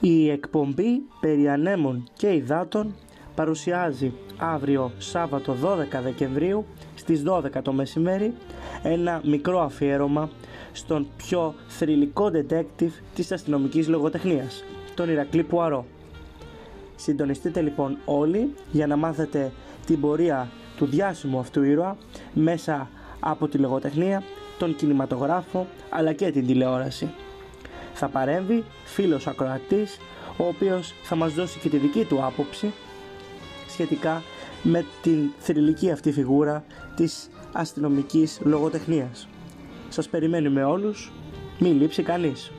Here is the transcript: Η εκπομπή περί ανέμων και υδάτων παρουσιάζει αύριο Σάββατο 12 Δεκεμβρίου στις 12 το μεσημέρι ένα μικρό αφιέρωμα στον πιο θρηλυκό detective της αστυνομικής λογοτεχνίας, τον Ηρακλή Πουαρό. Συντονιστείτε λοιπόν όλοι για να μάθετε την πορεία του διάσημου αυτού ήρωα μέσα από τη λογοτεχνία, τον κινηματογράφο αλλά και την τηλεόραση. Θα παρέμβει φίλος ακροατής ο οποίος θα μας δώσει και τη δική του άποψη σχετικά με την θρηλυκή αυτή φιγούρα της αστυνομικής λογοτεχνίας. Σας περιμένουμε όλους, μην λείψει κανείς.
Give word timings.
Η 0.00 0.30
εκπομπή 0.30 1.02
περί 1.20 1.48
ανέμων 1.48 2.08
και 2.16 2.32
υδάτων 2.32 2.94
παρουσιάζει 3.34 4.12
αύριο 4.36 4.92
Σάββατο 4.98 5.56
12 5.62 6.02
Δεκεμβρίου 6.02 6.64
στις 6.94 7.22
12 7.26 7.42
το 7.62 7.72
μεσημέρι 7.72 8.32
ένα 8.82 9.20
μικρό 9.24 9.60
αφιέρωμα 9.60 10.30
στον 10.72 11.06
πιο 11.16 11.54
θρηλυκό 11.68 12.30
detective 12.34 12.90
της 13.14 13.32
αστυνομικής 13.32 13.88
λογοτεχνίας, 13.88 14.64
τον 14.94 15.08
Ηρακλή 15.08 15.42
Πουαρό. 15.42 15.86
Συντονιστείτε 16.96 17.60
λοιπόν 17.60 17.98
όλοι 18.04 18.54
για 18.72 18.86
να 18.86 18.96
μάθετε 18.96 19.52
την 19.86 20.00
πορεία 20.00 20.48
του 20.76 20.86
διάσημου 20.86 21.38
αυτού 21.38 21.62
ήρωα 21.62 21.96
μέσα 22.32 22.88
από 23.20 23.48
τη 23.48 23.58
λογοτεχνία, 23.58 24.22
τον 24.58 24.76
κινηματογράφο 24.76 25.66
αλλά 25.90 26.12
και 26.12 26.30
την 26.30 26.46
τηλεόραση. 26.46 27.10
Θα 28.00 28.08
παρέμβει 28.08 28.64
φίλος 28.84 29.26
ακροατής 29.26 29.98
ο 30.36 30.44
οποίος 30.46 30.94
θα 31.02 31.16
μας 31.16 31.32
δώσει 31.32 31.58
και 31.58 31.68
τη 31.68 31.76
δική 31.76 32.04
του 32.04 32.24
άποψη 32.24 32.72
σχετικά 33.68 34.22
με 34.62 34.84
την 35.02 35.30
θρηλυκή 35.38 35.90
αυτή 35.90 36.12
φιγούρα 36.12 36.64
της 36.96 37.28
αστυνομικής 37.52 38.40
λογοτεχνίας. 38.42 39.28
Σας 39.88 40.08
περιμένουμε 40.08 40.64
όλους, 40.64 41.12
μην 41.58 41.80
λείψει 41.80 42.02
κανείς. 42.02 42.50